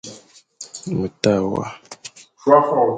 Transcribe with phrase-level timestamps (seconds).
[0.99, 1.63] Me ta wa;